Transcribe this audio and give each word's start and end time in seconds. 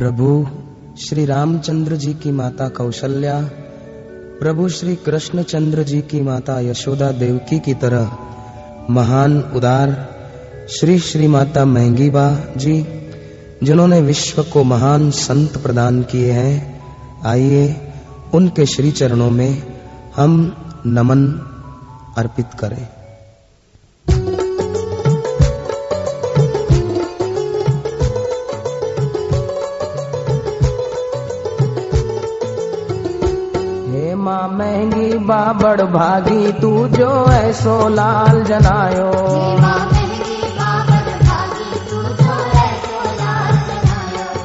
प्रभु, 0.00 0.46
श्री 1.00 1.24
रामचंद्र 1.24 1.96
जी 1.96 2.14
की 2.14 2.30
माता 2.30 2.68
कौशल्या, 2.68 3.40
प्रभु 4.40 4.68
श्री 4.68 4.96
कृष्णचंद्र 4.96 5.82
जी 5.82 6.00
की 6.00 6.20
माता 6.20 6.60
यशोदा 6.60 7.10
देवकी 7.12 7.58
की 7.58 7.74
तरह, 7.74 8.12
महान, 8.90 9.40
उदार, 9.40 10.08
श्री 10.70 10.98
श्री 10.98 11.28
माता 11.28 11.64
महंगीबा 11.64 12.44
जी, 12.56 12.86
जिन्होंने 13.62 14.00
विश्व 14.00 14.42
को 14.42 14.64
महान 14.64 15.10
संत 15.10 15.58
प्रदान 15.58 16.02
किए 16.02 16.32
हैं, 16.32 16.84
आइए 17.26 17.92
उनके 18.34 18.66
श्री 18.66 18.90
चरणों 18.90 19.30
में 19.30 19.62
हम 20.16 20.56
नमन 20.86 21.28
अर्पित 22.18 22.46
करें। 22.60 22.88
महँगी 34.60 35.18
बाबड़ 35.18 35.82
भागी, 35.82 36.52
तू 36.52 36.88
जो 36.88 37.32
ऐसो 37.32 37.88
लाल 37.88 38.44
जनायो। 38.44 39.10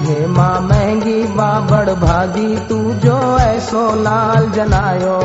हे 0.05 0.27
माँ 0.27 0.61
महँगी 0.61 1.23
बाबड़ 1.23 1.89
भागी, 1.89 2.57
तू 2.57 2.93
जो 2.93 3.39
ऐसो 3.39 3.95
लाल 4.01 4.49
जनायो। 4.51 5.17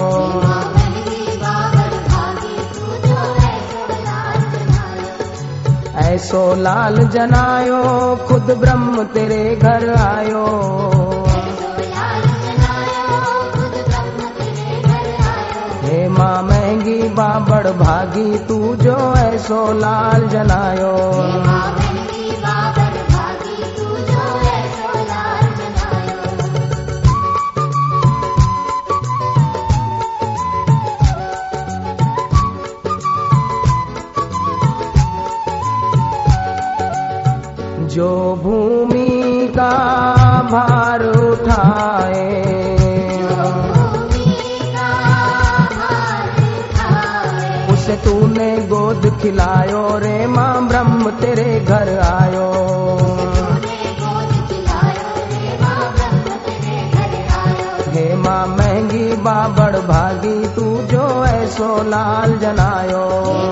ऐसो 5.96 6.54
लाल 6.54 6.96
जनायो, 6.96 7.82
खुद 8.28 8.56
ब्रह्म 8.60 9.04
तेरे 9.04 9.56
घर 9.56 9.94
आयो। 9.94 10.46
महँगी 16.42 17.08
बाबड़ 17.18 17.66
भागी 17.82 18.38
तू 18.48 18.58
जो 18.84 18.98
ऐसो 19.16 19.60
लाल 19.80 20.28
जनायो 20.28 20.94
जो 37.94 38.10
भूमि 38.42 39.48
का 39.56 39.72
भार 40.52 41.02
उठाए 41.06 42.29
खिलायो 49.22 49.98
रे 49.98 50.26
माँ 50.26 50.68
ब्रह्म, 50.68 51.10
तेरे 51.10 51.60
घर 51.60 51.98
आयो। 51.98 52.52
हे 57.90 58.14
माँ, 58.16 58.46
महँगी 58.46 59.16
बाबड़ 59.16 59.76
भागी, 59.76 60.48
तू 60.48 60.82
जो 60.82 61.24
ऐसो 61.26 61.82
लाल 61.82 62.38
जनायो। 62.38 63.49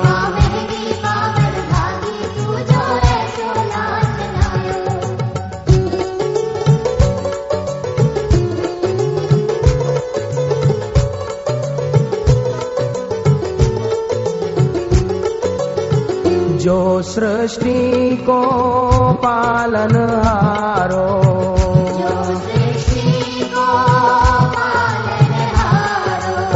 जो 16.58 17.02
सृष्टि 17.02 18.16
को 18.16 18.42
पालन 19.12 20.22
हारो। 20.24 21.08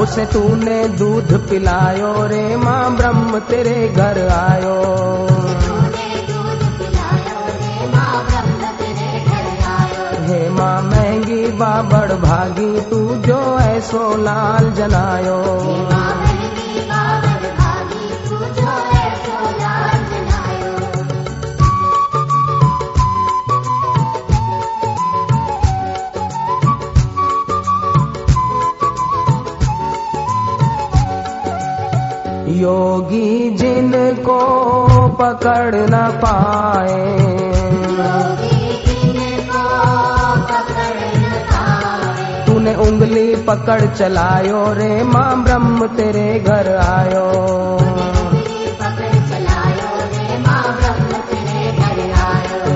उसे 0.02 0.26
तूने 0.26 0.88
दूध 0.88 1.48
पिलायो 1.50 2.26
रे 2.26 2.56
माँ, 2.56 2.96
ब्रह्म 2.96 3.38
तेरे 3.38 3.88
घर 3.88 4.28
आयो। 4.28 4.78
हे 10.26 10.50
माँ, 10.50 10.82
महँगी 10.82 11.46
बाबड़ 11.46 12.12
भागी, 12.12 12.80
तू 12.80 13.14
जो 13.14 13.58
ऐसो 13.58 14.16
लाल 14.16 14.72
जनायो 14.72 15.42
योगी 32.48 33.50
जिनको 33.50 34.38
पकड़ 35.08 35.74
न 35.74 36.20
पाए। 36.24 37.02
तूने 42.46 42.74
उंगली 42.74 43.36
पकड़ 43.36 43.86
चलायो 43.86 44.72
रे, 44.72 45.02
माँ 45.02 45.44
ब्रह्म 45.44 45.86
तेरे 45.86 46.40
घर 46.40 46.76
आयो। 46.76 47.32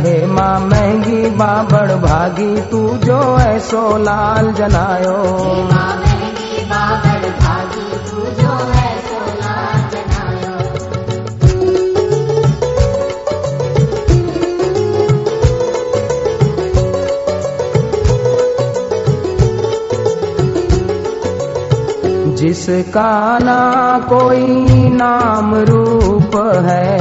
हे 0.01 0.27
माँ 0.27 0.61
महँगी 0.61 1.31
बाबड़ 1.31 1.93
भागी, 1.93 2.61
तू 2.61 2.89
जो 2.89 3.39
ऐसो 3.39 3.99
लाल 3.99 4.53
जनायो। 4.53 5.17
जिसका 22.47 23.39
ना 23.39 23.61
कोई 24.09 24.47
नाम 24.91 25.55
रूप 25.55 26.35
है। 26.65 26.99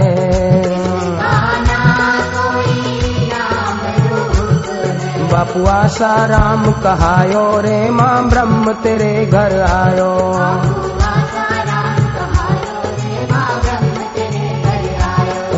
बापू 5.31 5.66
आशा 5.66 6.25
राम 6.25 6.72
कहायो 6.72 7.61
रे 7.61 7.89
माँ 7.89 8.29
ब्रह्म 8.29 8.73
तेरे 8.73 9.25
घर 9.25 9.61
आयो। 9.61 10.11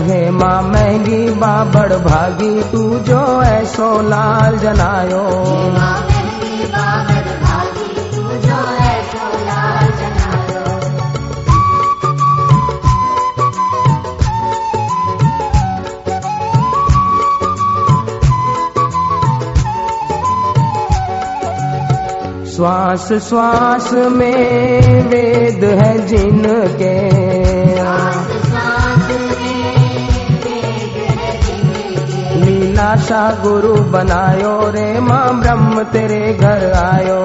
हे 0.03 0.29
माँ 0.31 0.61
महँगी 0.61 1.29
बाबड़ 1.29 1.93
भागी, 1.93 2.63
तू 2.63 2.99
जो 2.99 3.43
ऐसो 3.43 4.01
लाल 4.01 4.57
जनायो। 4.57 5.27
श्वास 22.57 23.13
श्वास 23.13 23.93
में 23.93 25.03
वेद 25.03 25.63
है 25.63 26.07
जिनके। 26.07 26.93
लीलाशा 32.45 33.37
गुरु 33.43 33.73
बनायो 33.73 34.69
रे, 34.69 34.99
माँ 34.99 35.39
ब्रह्म 35.39 35.83
तेरे 35.83 36.33
घर 36.33 36.73
आयो। 36.73 37.21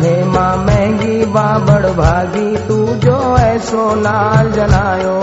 हे 0.00 0.24
माँ 0.24 0.56
महँगी 0.56 1.24
बाबड़ 1.24 1.86
भागी, 1.86 2.56
तू 2.56 2.86
जो 2.86 3.38
ऐसो 3.38 3.94
लाल 3.94 4.52
जनायो 4.52 5.18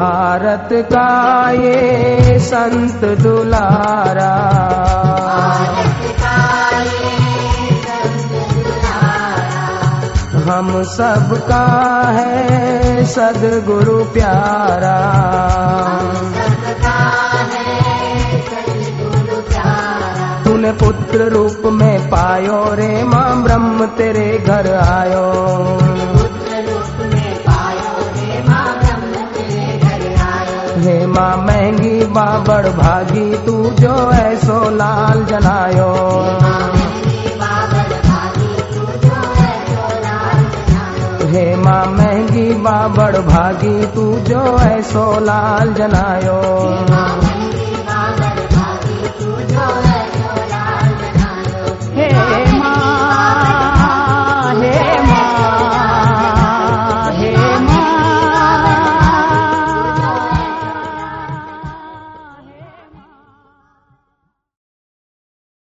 भारत 0.00 0.68
का 0.72 1.50
ये 1.50 2.38
संत 2.38 3.04
दुलारा। 3.20 4.36
हम 10.50 10.82
सबका 10.82 11.64
है 12.10 13.04
सदगुरु 13.04 14.04
प्यारा। 14.04 14.96
तूने 20.44 20.72
पुत्र 20.72 21.28
रूप 21.28 21.62
में 21.66 22.10
पायो 22.10 22.74
रे 22.74 23.04
माँ 23.04 23.42
ब्रह्म 23.42 23.86
तेरे 23.86 24.38
घर 24.38 24.74
आयो। 24.74 25.79
माँ 31.20 31.36
महँगी 31.36 32.04
बाबड़ 32.16 32.68
भागी, 32.68 33.24
तू 33.46 33.54
जो 33.80 33.94
ऐसो 34.12 34.58
लाल 34.76 35.24
जनायो 35.24 35.88
हे 41.32 41.44
माँ 41.56 41.84
महँगी 41.86 42.48
बाबड़ 42.64 43.16
भागी, 43.28 43.76
तू 43.94 44.06
जो 44.30 44.42
ऐसो 44.60 45.04
लाल 45.20 45.74
जनायो 45.74 46.40